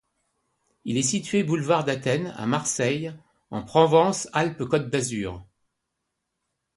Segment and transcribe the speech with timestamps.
[0.83, 3.13] Il est situé boulevard d'Athènes, à Marseille,
[3.51, 5.45] en Provence-Alpes-Côte d'Azur.